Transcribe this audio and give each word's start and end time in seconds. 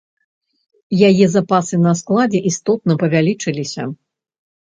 Яе 1.09 1.25
запасы 1.33 1.75
на 1.81 1.93
складзе 2.01 2.39
істотна 2.51 2.93
павялічыліся. 3.05 3.83